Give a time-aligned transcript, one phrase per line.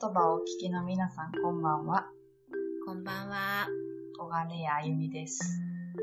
[0.00, 2.08] 言葉をお聞きの皆さん、こんばんは。
[2.84, 3.68] こんばんは。
[4.18, 5.60] 小金谷あゆみです。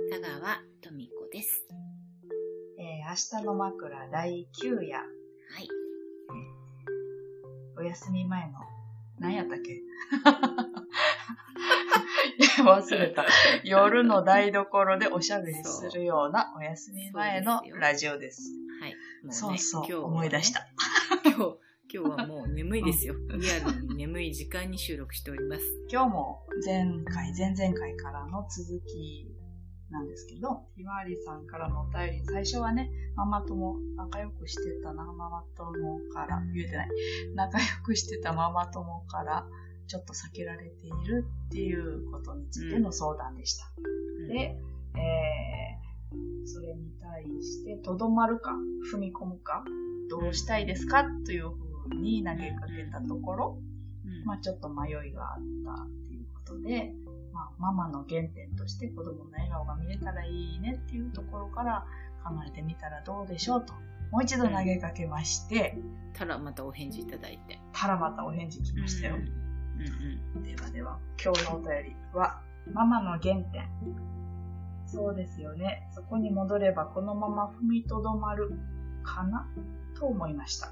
[0.10, 1.68] 田川富子です。
[2.80, 5.04] えー明日の枕第9夜、は
[5.60, 5.68] い。
[7.78, 8.54] お休み前の、
[9.20, 9.72] 何やったっけ？
[9.76, 9.84] い
[12.60, 13.26] や忘れた。
[13.66, 18.54] 夜の台所でおしゃべりするようなお休み前のラジオです。
[18.80, 18.94] はい。
[18.94, 20.66] もうね、そうそう、ね思い出した。
[21.26, 21.58] 今日、
[21.94, 23.16] 今日はもう眠いですよ。
[23.38, 25.62] リアルに眠い時間に収録しております。
[25.92, 29.30] 今日も前回、前々回からの続き
[29.90, 36.90] なんですけど、ひまわりさんからのお便り、最初はね、ママ友、仲良くしてたなママ友から、言えてない、
[37.36, 39.46] 仲良くしてたママ友から、
[39.88, 43.66] ちょっと避けられているっていうことについての相談でした。
[43.78, 44.56] うんで、
[44.96, 48.52] えー、それに対して、とどまるか、
[48.94, 49.66] 踏み込むか、
[50.10, 51.52] どうしたいですかという
[51.90, 53.58] ふうに投げかけたところ、
[54.06, 56.94] うんまあ、ちょっと迷いがあったっていうことで、
[57.34, 61.86] まあ、ママの原点として子供の笑顔が見れたらいいねっていうところから
[62.24, 63.74] 考えてみたらどうでしょうと、
[64.12, 65.78] もう一度投げかけまして、
[66.14, 67.60] たらまたお返事いただいて。
[67.72, 69.16] たらまたお返事来ましたよ。
[69.16, 69.22] うん
[70.36, 73.70] うんではでは、今日のお便りは、ママの原点。
[74.86, 75.88] そうですよね。
[75.96, 78.52] そこに戻ればこのまま踏みとどまる
[79.04, 79.48] かな
[79.98, 80.72] と思いました。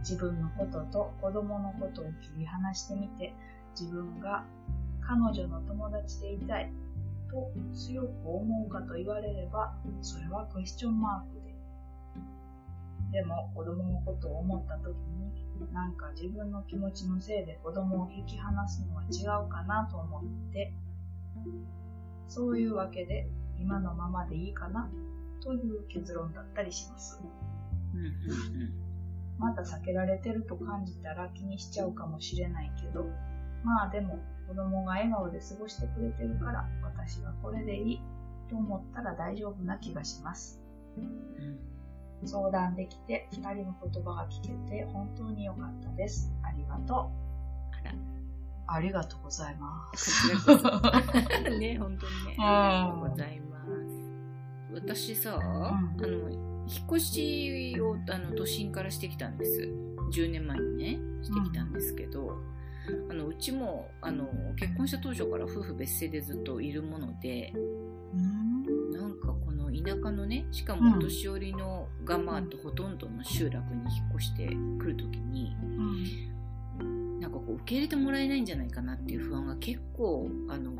[0.00, 3.34] 自分のことと子供のことを切り離してみて、
[3.78, 4.44] 自分が
[5.00, 6.70] 彼女の友達でいたい
[7.28, 11.46] と強く思うかと言われれば、それはクエスチョンマークで。
[13.12, 20.72] でも子供のことを思った時に、なんか自分の気持ちのせいで子供を引き離すのは違うかなと思って、
[22.28, 24.90] そういうわけで今のままでいいかな
[25.40, 27.20] という結論だったりします。
[29.38, 33.06] まだ避けられてると感じたら気にしちゃうかもしれないけど、
[33.64, 34.18] まあでも
[34.48, 38.00] 子供が笑顔で過ごしてくれてるから私はこれでいい
[38.48, 40.60] と思ったら大丈夫な気がします。
[40.96, 41.76] うん
[42.24, 46.32] 相談できて二人の言葉が聞けて本当に良かったです。
[46.42, 47.26] ありがとう。
[48.68, 50.28] ありがとうございまこす。
[51.58, 52.36] ね、本当にね。
[52.38, 54.74] うんありがとうございます。
[54.74, 59.68] 私さ、あんの、引っ越しをあの都心からしてきたんです。
[60.12, 62.38] 10年前にね、してきたんですけど、
[63.10, 67.58] あのうちもあの結婚した当初から夫婦別姓でずっといるもので、う
[68.16, 74.46] んなんかこの田舎のね、しかもお年寄りのがまあほとんどの集落に引っ越して
[74.78, 75.56] くるときに、
[77.20, 80.72] なんかこう受け入れてもらえないんじゃないかなっていう不安が結構、あの、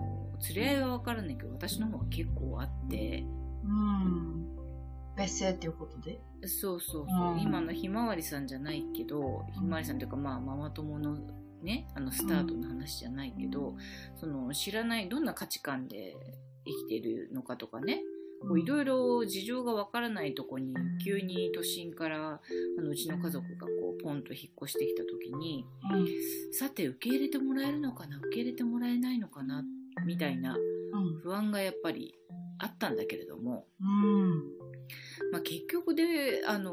[0.55, 3.25] 連れ合いはわからないけど、私の方が結構あって、
[3.65, 4.46] うん。
[5.17, 6.21] 別姓っていうことで？
[6.47, 7.41] そうそうそう、うん。
[7.41, 11.19] 今のひまわりさんじゃないけど、ひまわりさんというかまあママ友の
[11.63, 13.75] ね、あのスタートの話じゃないけど、
[14.21, 16.15] その知らないどんな価値観で
[16.65, 18.03] 生きてるのかとかね、
[18.43, 22.41] こういろいろ事情がわからないとこに急に都心から
[22.79, 25.65] あのうちの家族がこうポンと引っ越してきた時に、
[26.53, 28.19] さて受け入れてもらえるのかな？
[28.19, 29.65] 受け入れてもらえないのかな？
[30.05, 31.21] みたいなうん。
[31.23, 32.15] 不安がやっぱり
[32.59, 34.43] あったんだけれども、うん。
[35.37, 36.73] まあ、結局であの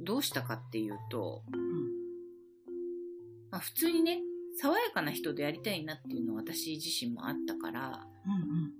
[0.00, 1.44] どうしたかっていうと、
[3.52, 4.18] まあ、普通にね
[4.60, 8.72] 爽やかな人でやりたいなっていうのは私自身もあったからうん。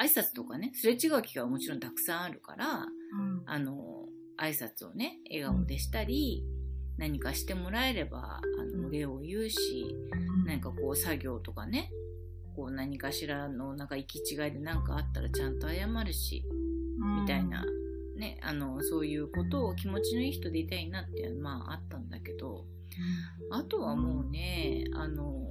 [0.00, 3.42] 挨拶とかねすれ違う機会はもちろんたくさんあるからうん。
[3.46, 4.06] あの
[4.38, 6.44] 挨拶をね笑顔でしたり、
[6.98, 9.94] 何かしてもらえればあのお礼を言うし、
[10.46, 11.90] 何かこう作業とかね
[12.56, 16.44] こう何かしらのなんか行き違いで何かあったらちゃんと謝るし、
[17.20, 17.64] みたいな、
[18.16, 22.64] ね、あのそういうことを気持ちのいい人でいたいなっていうのはまああったんだけど
[23.50, 25.46] あとはもうねあの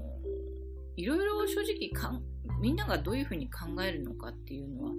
[0.95, 2.21] いろいろ正直かん
[2.59, 4.91] みんながどういうふうに考えるのかっていうのは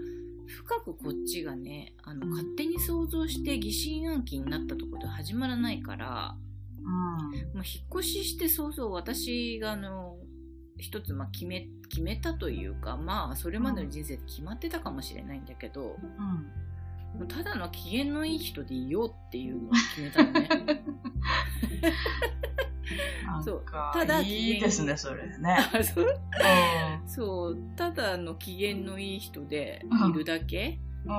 [0.47, 6.37] 深くこっちがねあの勝手に想像して疑心暗鬼になったところで始まらないから
[6.79, 6.89] うん。
[6.89, 10.17] もう引っ越ししてそうそう私があの
[10.83, 17.29] 一つまあ決め決めたというかまあそれまでの人生で決まってたかもしれないんだけど、うん。
[17.29, 20.49] ただの機嫌のいい人でいようっていうのを決めたのね。
[23.45, 23.65] そう。
[23.93, 25.57] ただいいですね、それね。
[25.73, 25.83] あ
[27.07, 27.59] そう。
[27.77, 31.11] ただの機嫌のいい人でいるだけ、うん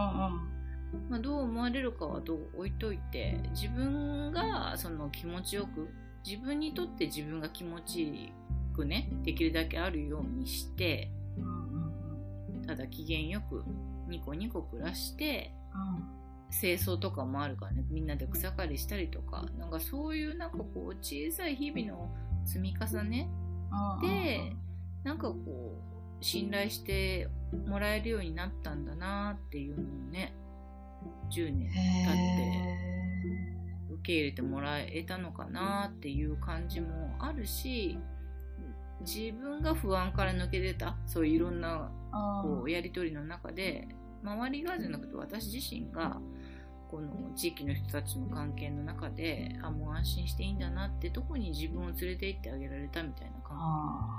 [1.10, 5.90] まあ、どう思われるかはどう置いといて自分がその気持ちよく
[6.26, 8.14] 自分にとって自分が気持ちよ
[8.74, 11.12] くねできるだけあるようにして。
[12.66, 13.64] ただ機嫌よく
[14.08, 15.52] ニコニコ暮らして
[16.50, 22.14] 清掃とかもあるからねみんなで草刈りしたりとかなんかそういうなんかこう小さい日々の
[22.46, 23.30] 積み重ね
[24.02, 24.54] で
[25.04, 25.38] なんかこ
[26.22, 27.28] う信頼して
[27.68, 30.34] もらえるようになったんだなっていうのをね
[31.32, 37.98] 10年経って受け入れてもらえたのかなっていう感じもあるし
[39.06, 41.92] 自分が不安から抜け出たそういういろんな
[42.44, 43.88] こうやり取りの中で
[44.24, 46.20] 周りがじゃなくて私自身が
[46.90, 53.58] この地域の人たちの関係の中であもう安心していいんだなってとこに自分を連れて行ってあげられたみたいな感覚が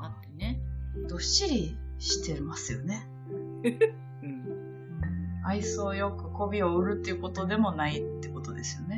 [0.07, 0.61] あってね。
[1.09, 3.07] どっしりしてますよね、
[4.23, 8.94] うん、愛想よく媚びを売るっていうことでもないってことですよね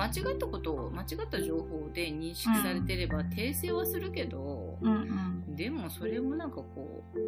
[0.00, 7.18] 間違ったことを間違った情報で認識されてれば訂正はするけど、うんうん、でもそれもなんかこう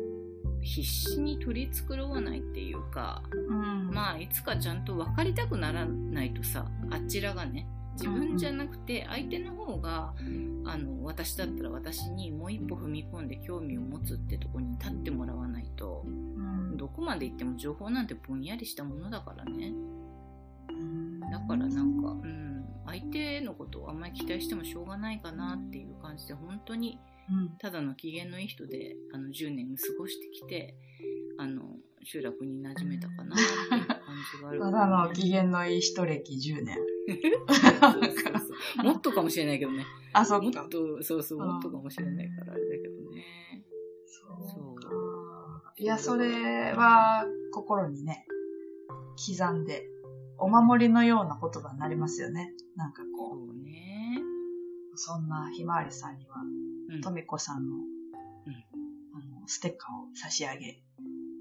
[0.62, 10.14] 必死に取り繕わないっていうか、うん、まあいつかちゃんと分かりたくならないとさあちらがね自分じゃなくて相手の方が、
[10.64, 19.74] あの私だったら私にもう一歩踏み込んで興味を持つってとこに立ってもらわないと、うん、どこまで行っても情報なんてぼんやりしたものだからね。
[21.30, 26.98] だからなんか、うん、相手のことをあんまり期待してもしょうがないかなっていう感じで本当に
[27.58, 30.74] ただの機嫌のいい人であの10年過ごしてきて
[31.38, 31.62] あの
[32.04, 33.98] 集落に馴染めたかなっていう感
[34.36, 36.76] じがある、ね、 ただの機嫌のいい人歴10年。
[38.84, 39.84] もっとかもしれないけどね。
[40.12, 43.24] あそうもっとそうそうもっとかもしれないからあれだけどね。
[44.06, 44.76] そう。
[45.78, 48.26] いやそれは心にね
[49.16, 49.88] 刻んで
[50.42, 54.20] お守りのような言葉になりますよねなんかこうそうね
[54.94, 56.36] そんなひまわりさんには
[57.00, 57.82] とみこさんの、うん、
[59.14, 60.82] あの、ステッカーを差し上げ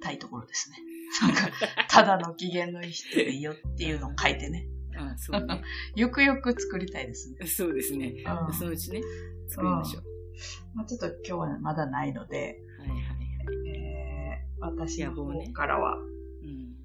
[0.02, 0.78] たいところですね。
[1.22, 1.50] なんか、
[1.90, 4.68] ただの機嫌のいい人でいいよっていうのを書いてね。
[4.98, 5.62] あそうね。
[5.96, 7.46] よくよく作りたいですね。
[7.48, 8.14] そうですね。
[8.48, 9.02] うん、そのうちね、
[9.48, 10.04] 作りましょう。
[10.04, 13.68] うん、まあ、ちょっと今日はまだないので、はいはいはい。
[13.68, 16.76] えー、私の方からは、うん、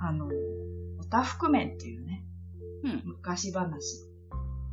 [0.00, 0.28] あの、
[1.12, 2.24] おたふく麺っていうね、
[2.84, 3.68] うん、昔話。
[3.68, 4.06] を、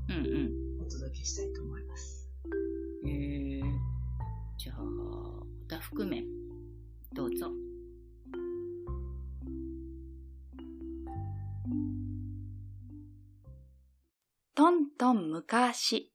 [0.08, 2.30] うんうん、お届けしたいと思います。
[3.06, 3.62] えー、
[4.58, 6.24] じゃあ、おたふく麺、
[7.12, 7.48] どうぞ。
[14.56, 16.14] とんとん昔、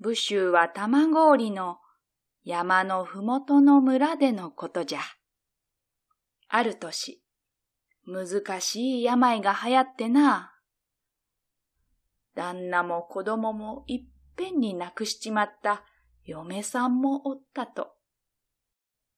[0.00, 1.78] 武州は玉氷の
[2.42, 5.00] 山のふもとの村でのことじゃ。
[6.48, 7.22] ある年、
[8.06, 10.52] 難しい病が流行ってな。
[12.34, 14.04] 旦那も子供もいっ
[14.36, 15.84] ぺんに亡くしちまった
[16.24, 17.92] 嫁さんもおったと。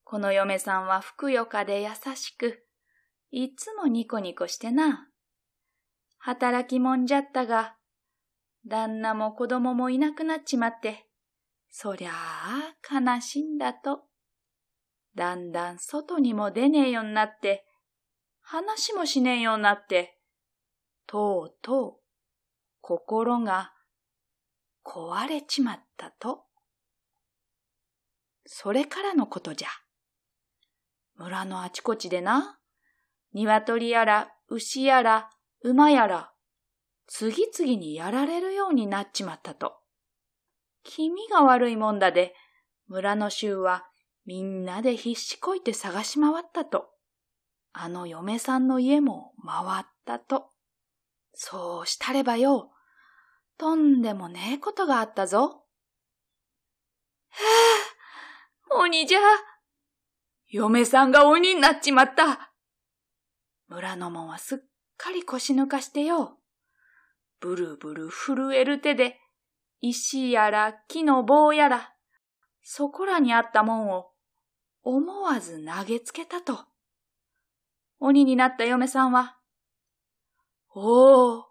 [0.04, 2.66] この嫁さんはふくよかで優しく、
[3.30, 5.08] いつもニコニコしてな。
[6.18, 7.76] 働きもんじゃったが、
[8.66, 11.06] 旦那も子供もいなくなっちまって、
[11.70, 14.02] そりゃあ悲しいんだと。
[15.14, 17.64] だんだん外にも出ねえようになって、
[18.42, 20.18] 話もしねえようになって、
[21.06, 21.94] とうとう
[22.80, 23.72] 心が
[24.84, 26.44] 壊れちまったと。
[28.44, 29.68] それからのことじゃ。
[31.16, 32.58] 村のあちこちでな、
[33.32, 35.30] 鶏やら牛やら
[35.62, 36.32] 馬やら、
[37.06, 39.74] 次々にやられるようになっちまったと。
[40.82, 42.34] 気味が悪いもんだで、
[42.88, 43.86] 村の衆は
[44.26, 46.91] みんなで必死こいて探し回ったと。
[47.72, 50.50] あの嫁さんの家も回ったと。
[51.34, 52.70] そうしたればよ、
[53.56, 55.64] とんでもねえことがあったぞ。
[57.30, 57.38] は
[58.70, 59.18] あ、鬼じゃ。
[60.48, 62.52] 嫁さんが鬼になっちまった。
[63.68, 64.58] 村の門はすっ
[64.98, 66.38] かり腰抜かしてよ。
[67.40, 69.18] ブルブル震える手で、
[69.80, 71.94] 石やら木の棒やら、
[72.62, 74.10] そこらにあったもんを
[74.82, 76.71] 思わず投げつけたと。
[78.04, 79.36] 鬼になった嫁さんは、
[80.74, 81.44] おお、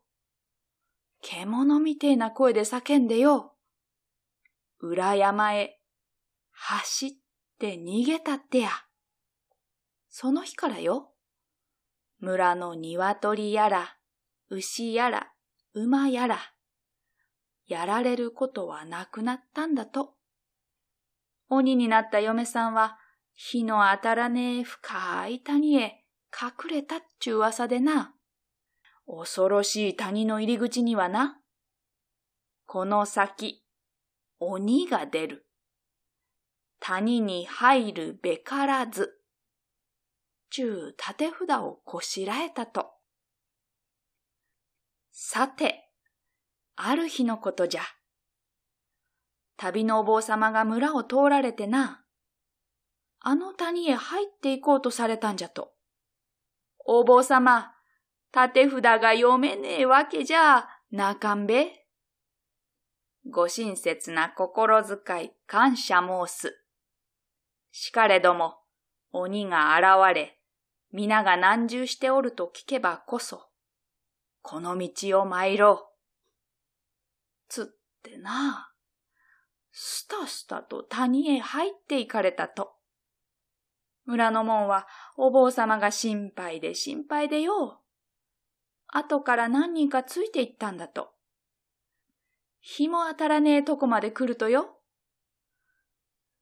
[1.22, 3.54] 獣みてえな声で叫んでよ。
[4.82, 5.80] 裏山へ
[6.52, 7.12] 走っ
[7.58, 8.70] て逃げたってや。
[10.10, 11.14] その日からよ。
[12.20, 13.96] 村の鶏やら、
[14.50, 15.32] 牛やら、
[15.74, 16.38] 馬やら、
[17.66, 20.16] やられることはなくなったんだと。
[21.48, 22.98] 鬼になった嫁さんは、
[23.36, 26.01] 火の当たらねえ深い谷へ
[26.34, 28.16] 隠れたっちゅう噂でな。
[29.08, 31.40] 恐ろしい谷の入り口にはな、
[32.66, 33.66] この先、
[34.40, 35.48] 鬼が出る。
[36.80, 39.22] 谷に入るべからず。
[40.50, 42.92] ちゅう縦札をこしらえたと。
[45.12, 45.90] さて、
[46.76, 47.82] ある日のことじゃ。
[49.58, 52.04] 旅のお坊様が村を通られてな、
[53.20, 55.71] あの谷へ入っていこうとされたんじゃと。
[56.86, 57.72] お坊様、
[58.32, 61.86] 縦札が読めねえわけじゃ、なかんべ？
[63.30, 66.58] ご親切な心遣い感謝申す。
[67.72, 68.58] しかれども、
[69.12, 70.40] 鬼が現れ、
[70.92, 73.50] 皆が難重しておると聞けばこそ、
[74.42, 75.86] この道を参ろう。
[77.48, 77.66] つっ
[78.02, 78.72] てな、
[79.72, 82.74] スタスタと谷へ入って行かれたと。
[84.06, 87.82] 村の門はお坊様が心配で心配でよ。
[88.88, 91.12] 後から何人かついて行ったんだと。
[92.60, 94.78] 日も当たらねえとこまで来るとよ。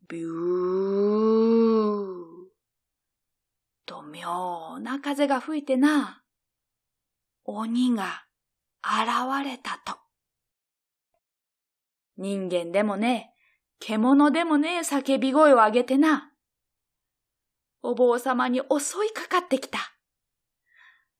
[0.08, 2.10] ビュー。
[3.86, 6.24] と妙な風が吹いてな。
[7.46, 8.26] 鬼が
[8.84, 9.98] 現れたと。
[12.18, 13.40] 人間でもねえ
[13.80, 16.29] 獣でもねえ叫び声を上げてな。
[17.82, 19.80] お坊様に襲いかかってきた。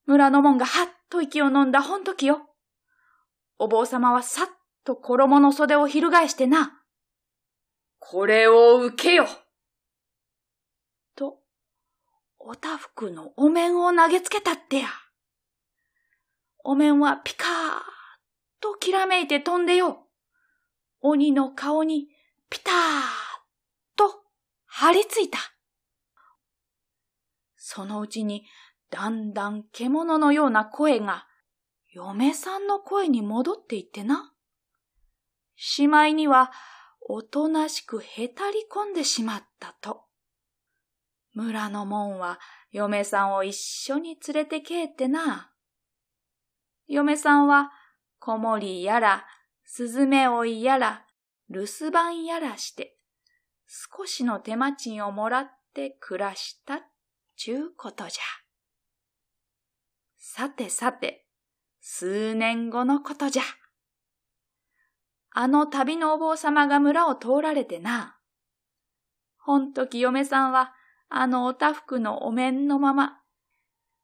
[0.06, 2.42] 村の門がはっと息を飲んだほんときよ。
[3.58, 4.48] お坊様はさっ
[4.84, 6.82] と衣の袖を翻してな。
[8.00, 9.28] これを受けよ
[11.16, 11.40] と、
[12.40, 14.88] おたふくのお面を投げつけたってや。
[16.64, 17.52] お面はピカーッ
[18.62, 20.08] ときらめいて飛んでよ。
[21.02, 22.08] 鬼の顔に
[22.50, 22.76] ピターッ
[23.96, 24.24] と
[24.66, 25.40] 張り付いた。
[27.72, 28.46] そのうちに
[28.90, 31.28] だんだん獣のような声が
[31.92, 34.34] 嫁さんの声に戻っていってな。
[35.56, 36.52] しまいには
[37.08, 40.06] おとなしくへたり込んでしまったと。
[41.36, 42.40] 村の門は
[42.72, 45.52] 嫁さんを一緒に連れてけえってな。
[46.88, 47.70] 嫁さんは
[48.18, 49.28] 子守やら、
[49.64, 51.06] スズメ追いやら、
[51.52, 52.98] 留守番やらして、
[53.68, 56.80] 少しの手間賃をもらって暮らしたっ
[57.42, 58.22] ちゅうことじゃ。
[60.18, 61.26] さてさて、
[61.80, 63.44] 数年後のことじゃ。
[65.32, 68.18] あの旅のお坊様が村を通られてな。
[69.38, 70.74] ほんとき嫁さんは、
[71.08, 73.22] あのおたふくのお面のまま、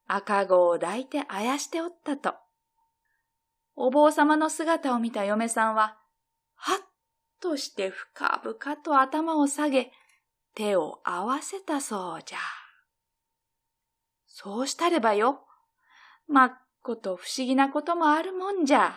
[0.06, 2.36] 赤子を抱いてあやしておったと。
[3.74, 5.98] お坊様の姿を見た嫁さんは、
[6.54, 6.78] はっ
[7.42, 9.92] として深々と頭を下げ、
[10.54, 12.38] 手を合わせたそうじゃ。
[14.38, 15.46] そうしたればよ。
[16.28, 16.52] まっ
[16.82, 18.94] こと不思議なこともあるもんじゃ。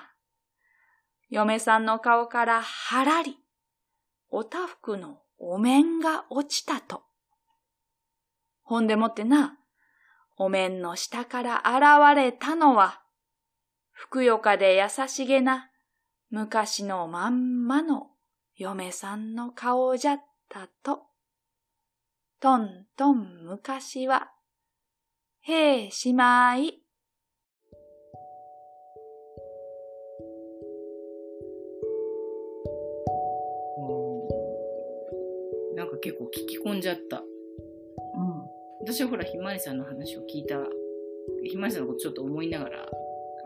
[1.29, 3.37] 嫁さんの顔からはらり、
[4.27, 7.03] おたふくのお面が落ちたと。
[8.63, 9.57] ほんでもってな、
[10.35, 13.01] お面の下から現れたのは、
[13.91, 15.71] ふくよかで優しげな
[16.29, 18.07] 昔のまんまの
[18.57, 20.19] 嫁さんの顔じゃっ
[20.49, 21.03] たと。
[22.41, 24.33] とんとん昔は、
[25.41, 26.81] へえしまい。
[35.75, 37.19] なんか結構聞き込んじゃった。
[37.19, 37.25] うん。
[38.81, 40.55] 私はほら、ひまわりさんの話を聞いた、
[41.43, 42.89] ひまわりさんのことちょっと思いながら、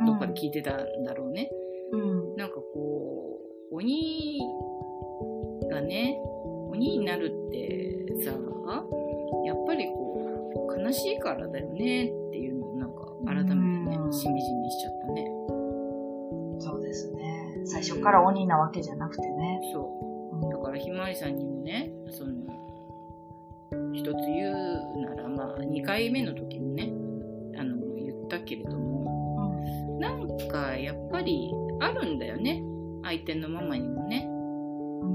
[0.05, 1.51] どっかで聞いてたんだろうね。
[1.91, 2.35] うん。
[2.35, 3.39] なんかこ
[3.71, 4.39] う、鬼
[5.69, 6.19] がね、
[6.69, 8.31] 鬼になるってさ、
[10.93, 15.25] しいからだよねっていうのをなんか改めてねう、んしみじみしちゃったね。
[16.59, 17.62] そうですね。
[17.65, 19.62] 最初から鬼なわけじゃなくてね。
[19.73, 20.51] そう。
[20.51, 22.33] だからひまわりさんにもね、その、
[23.93, 26.91] 一つ言うなら、まあ、2回目の時もね、
[27.57, 30.00] あの、言ったけれども、うん。
[30.00, 32.63] なんかやっぱりあるんだよね。
[33.03, 34.27] 相手のママにもね。
[34.27, 34.43] うん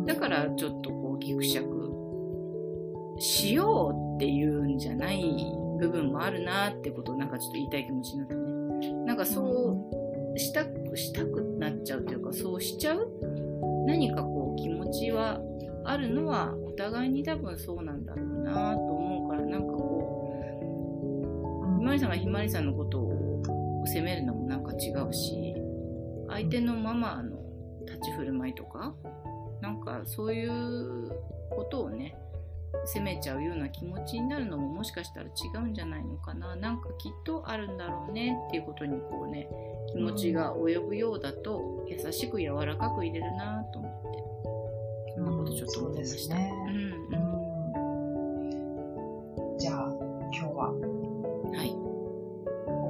[0.08, 1.92] だからちょっとこうギクシャク
[3.18, 5.22] しようっていうんじゃない
[5.78, 8.48] 部分もあるなってことをなんかちょっと言いたい気持ちになったね。
[9.06, 9.94] なんかそ
[10.34, 13.10] うしたく、したくなっちゃうというかそうしちゃう
[13.86, 15.40] 何かこう気持ちは
[15.84, 20.34] あるのはお互いに多分そうなんだろうなと思うからなんかこ
[21.76, 25.54] うひまりさんがひまりさんのことを責めるのもなんか違うし
[26.28, 27.38] 相手のママの
[27.86, 28.94] 立ち振る舞いとか
[29.62, 31.08] なんかそういう
[31.50, 32.14] ことをね
[32.86, 35.30] 責めちゃうような気持ちになるのももしかしたら違
[35.64, 39.48] うんじゃないのかななんかきっとあるんだろうねっていうことにこうね
[39.92, 44.18] 気持ちが及ぶようだと優しく柔らかく入れるなと思って
[45.14, 46.18] そんなことちょっと思いました。
[46.18, 47.32] そうですねうんうん
[49.52, 49.58] うん。
[49.58, 49.92] じゃあ、
[50.32, 50.98] 今日は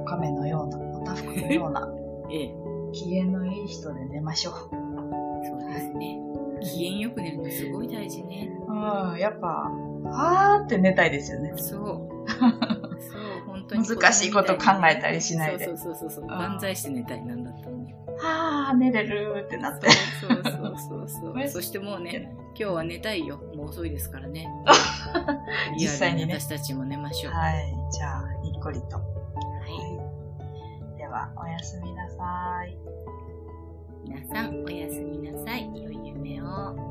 [0.09, 1.87] 亀のような、おたふくのような、
[2.31, 2.55] ええ、
[2.91, 4.53] 機嫌のいい人で寝ましょう。
[4.53, 6.19] そうですね。
[6.61, 8.58] 機嫌よく寝るのすごい大事ね。
[8.69, 11.53] うん、やっぱ、はーって寝たいですよね。
[11.57, 11.79] そう。
[12.29, 13.87] そう、本当に。
[13.87, 15.65] 難しいこと考えたりしないで。
[15.65, 16.25] そうそうそうそう。
[16.25, 17.93] 漫才して寝たい、なんだったのに。
[18.19, 19.89] はー、寝れるってなって。
[19.89, 21.47] そうそうそうそう。
[21.49, 23.37] そしてもうね、今日は寝たいよ。
[23.55, 24.47] もう遅いですからね。
[25.79, 26.39] 実際にね。
[26.39, 27.33] 私たちも寝ましょう。
[27.33, 27.73] はい。
[27.91, 28.97] じゃあ、にっこりと。
[28.97, 29.03] は
[30.93, 30.97] い。
[30.97, 32.77] では、おやすみなさい。
[34.03, 35.65] 皆さん、おやすみなさい。
[35.81, 36.88] 良い夢を。